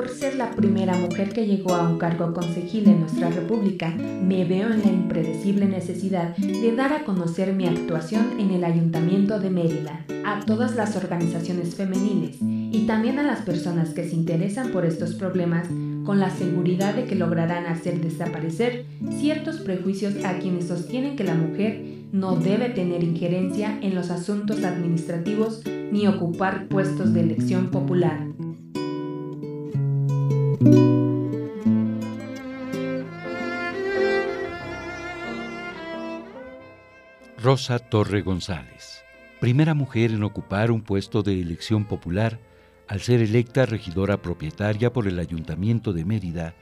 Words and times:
Por 0.00 0.08
ser 0.08 0.36
la 0.36 0.52
primera 0.52 0.96
mujer 0.96 1.28
que 1.28 1.46
llegó 1.46 1.74
a 1.74 1.86
un 1.86 1.98
cargo 1.98 2.32
concejil 2.32 2.88
en 2.88 3.00
nuestra 3.00 3.28
república, 3.28 3.90
me 3.90 4.46
veo 4.46 4.72
en 4.72 4.80
la 4.80 4.90
impredecible 4.90 5.66
necesidad 5.66 6.34
de 6.38 6.74
dar 6.74 6.94
a 6.94 7.04
conocer 7.04 7.52
mi 7.52 7.66
actuación 7.66 8.40
en 8.40 8.50
el 8.50 8.64
Ayuntamiento 8.64 9.38
de 9.38 9.50
Mérida 9.50 10.06
a 10.24 10.40
todas 10.46 10.74
las 10.74 10.96
organizaciones 10.96 11.74
femeniles 11.74 12.38
y 12.40 12.86
también 12.86 13.18
a 13.18 13.22
las 13.22 13.40
personas 13.40 13.90
que 13.90 14.08
se 14.08 14.16
interesan 14.16 14.70
por 14.70 14.86
estos 14.86 15.16
problemas 15.16 15.66
con 16.06 16.18
la 16.18 16.30
seguridad 16.30 16.94
de 16.94 17.04
que 17.04 17.14
lograrán 17.14 17.66
hacer 17.66 18.00
desaparecer 18.00 18.86
ciertos 19.18 19.56
prejuicios 19.58 20.24
a 20.24 20.38
quienes 20.38 20.68
sostienen 20.68 21.14
que 21.14 21.24
la 21.24 21.34
mujer 21.34 21.84
no 22.10 22.36
debe 22.36 22.70
tener 22.70 23.04
injerencia 23.04 23.78
en 23.82 23.94
los 23.94 24.10
asuntos 24.10 24.64
administrativos 24.64 25.62
ni 25.92 26.06
ocupar 26.06 26.68
puestos 26.68 27.12
de 27.12 27.20
elección 27.20 27.70
popular. 27.70 28.30
Rosa 37.38 37.78
Torre 37.78 38.20
González, 38.20 39.02
primera 39.40 39.72
mujer 39.72 40.10
en 40.10 40.22
ocupar 40.22 40.70
un 40.70 40.82
puesto 40.82 41.22
de 41.22 41.40
elección 41.40 41.86
popular 41.86 42.38
al 42.88 43.00
ser 43.00 43.22
electa 43.22 43.64
regidora 43.64 44.20
propietaria 44.20 44.92
por 44.92 45.08
el 45.08 45.18
Ayuntamiento 45.18 45.94
de 45.94 46.04
Mérida 46.04 46.54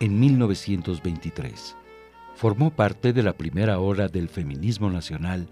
en 0.00 0.18
1923. 0.18 1.76
Formó 2.34 2.72
parte 2.72 3.12
de 3.12 3.22
la 3.22 3.34
primera 3.34 3.78
hora 3.78 4.08
del 4.08 4.28
feminismo 4.28 4.90
nacional 4.90 5.48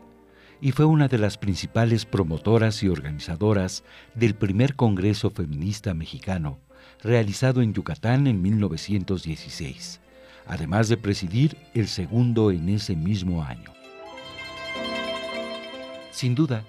y 0.60 0.72
fue 0.72 0.86
una 0.86 1.06
de 1.06 1.18
las 1.18 1.38
principales 1.38 2.04
promotoras 2.04 2.82
y 2.82 2.88
organizadoras 2.88 3.84
del 4.16 4.34
primer 4.34 4.74
Congreso 4.74 5.30
Feminista 5.30 5.94
Mexicano, 5.94 6.58
realizado 7.02 7.62
en 7.62 7.74
Yucatán 7.74 8.26
en 8.26 8.40
1916, 8.40 10.00
además 10.46 10.88
de 10.88 10.96
presidir 10.96 11.56
el 11.74 11.88
segundo 11.88 12.50
en 12.50 12.68
ese 12.68 12.94
mismo 12.94 13.42
año. 13.42 13.72
Sin 16.10 16.34
duda, 16.34 16.64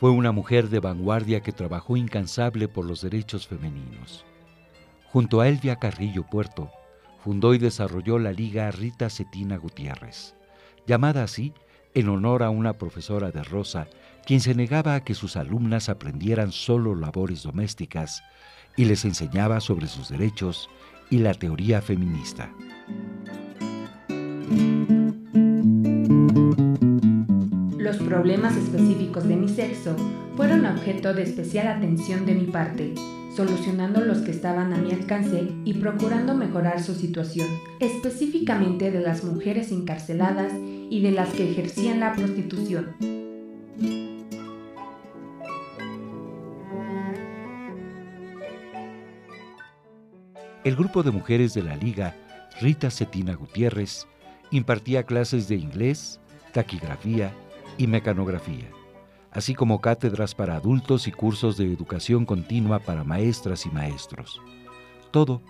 fue 0.00 0.10
una 0.10 0.32
mujer 0.32 0.68
de 0.68 0.80
vanguardia 0.80 1.40
que 1.40 1.52
trabajó 1.52 1.96
incansable 1.96 2.68
por 2.68 2.84
los 2.84 3.02
derechos 3.02 3.46
femeninos. 3.46 4.24
Junto 5.10 5.40
a 5.40 5.48
Elvia 5.48 5.76
Carrillo 5.76 6.24
Puerto, 6.24 6.70
fundó 7.22 7.54
y 7.54 7.58
desarrolló 7.58 8.18
la 8.18 8.32
Liga 8.32 8.70
Rita 8.70 9.10
Cetina 9.10 9.56
Gutiérrez, 9.56 10.34
llamada 10.86 11.22
así 11.24 11.52
en 11.94 12.08
honor 12.08 12.42
a 12.42 12.50
una 12.50 12.74
profesora 12.74 13.30
de 13.30 13.42
Rosa, 13.42 13.88
quien 14.26 14.40
se 14.40 14.54
negaba 14.54 14.94
a 14.94 15.04
que 15.04 15.14
sus 15.14 15.36
alumnas 15.36 15.88
aprendieran 15.88 16.52
solo 16.52 16.94
labores 16.94 17.42
domésticas 17.42 18.22
y 18.76 18.84
les 18.84 19.04
enseñaba 19.04 19.60
sobre 19.60 19.86
sus 19.86 20.08
derechos 20.08 20.68
y 21.10 21.18
la 21.18 21.34
teoría 21.34 21.80
feminista. 21.80 22.50
Los 27.78 27.96
problemas 27.98 28.56
específicos 28.56 29.28
de 29.28 29.36
mi 29.36 29.48
sexo 29.48 29.96
fueron 30.36 30.66
objeto 30.66 31.14
de 31.14 31.22
especial 31.22 31.68
atención 31.68 32.26
de 32.26 32.34
mi 32.34 32.46
parte, 32.46 32.94
solucionando 33.34 34.00
los 34.00 34.18
que 34.18 34.32
estaban 34.32 34.72
a 34.72 34.78
mi 34.78 34.92
alcance 34.92 35.48
y 35.64 35.74
procurando 35.74 36.34
mejorar 36.34 36.82
su 36.82 36.94
situación, 36.94 37.46
específicamente 37.80 38.90
de 38.90 39.00
las 39.00 39.22
mujeres 39.24 39.70
encarceladas 39.70 40.52
y 40.90 41.00
de 41.00 41.12
las 41.12 41.28
que 41.30 41.50
ejercían 41.50 42.00
la 42.00 42.14
prostitución. 42.14 42.96
El 50.66 50.74
grupo 50.74 51.04
de 51.04 51.12
mujeres 51.12 51.54
de 51.54 51.62
la 51.62 51.76
Liga, 51.76 52.16
Rita 52.60 52.90
Cetina 52.90 53.36
Gutiérrez, 53.36 54.08
impartía 54.50 55.04
clases 55.04 55.46
de 55.46 55.54
inglés, 55.54 56.18
taquigrafía 56.52 57.32
y 57.78 57.86
mecanografía, 57.86 58.68
así 59.30 59.54
como 59.54 59.80
cátedras 59.80 60.34
para 60.34 60.56
adultos 60.56 61.06
y 61.06 61.12
cursos 61.12 61.56
de 61.56 61.72
educación 61.72 62.26
continua 62.26 62.80
para 62.80 63.04
maestras 63.04 63.64
y 63.64 63.70
maestros. 63.70 64.42
Todo 65.12 65.40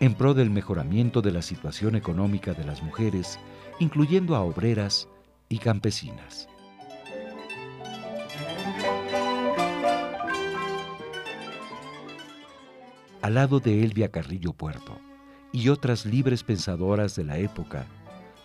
en 0.00 0.16
pro 0.16 0.34
del 0.34 0.50
mejoramiento 0.50 1.22
de 1.22 1.30
la 1.30 1.42
situación 1.42 1.94
económica 1.94 2.52
de 2.52 2.64
las 2.64 2.82
mujeres, 2.82 3.38
incluyendo 3.78 4.34
a 4.34 4.40
obreras 4.40 5.08
y 5.48 5.58
campesinas. 5.58 6.48
Al 13.24 13.36
lado 13.36 13.58
de 13.58 13.82
Elvia 13.82 14.10
Carrillo 14.10 14.52
Puerto 14.52 15.00
y 15.50 15.70
otras 15.70 16.04
libres 16.04 16.42
pensadoras 16.42 17.16
de 17.16 17.24
la 17.24 17.38
época, 17.38 17.86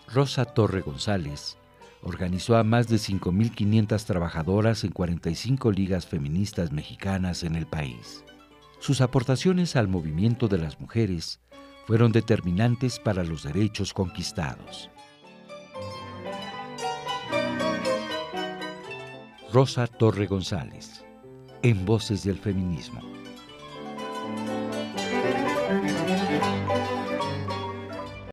Rosa 0.08 0.46
Torre 0.46 0.80
González 0.80 1.58
organizó 2.02 2.56
a 2.56 2.64
más 2.64 2.88
de 2.88 2.96
5.500 2.96 4.06
trabajadoras 4.06 4.86
en 4.86 4.92
45 4.92 5.74
ligas 5.74 6.08
feministas 6.08 6.72
mexicanas 6.72 7.44
en 7.44 7.58
el 7.58 7.68
país. 7.68 8.24
Sus 8.80 9.02
aportaciones 9.02 9.76
al 9.76 9.90
movimiento 9.90 10.48
de 10.48 10.60
las 10.60 10.80
mujeres 10.80 11.42
fueron 11.86 12.14
determinantes 12.14 13.00
para 13.00 13.26
los 13.26 13.44
derechos 13.44 13.94
conquistados. 13.94 14.90
Rosa 19.52 19.88
Torre 19.88 20.26
González, 20.28 21.04
en 21.64 21.86
Voces 21.86 22.24
del 22.24 22.38
Feminismo. 22.38 23.19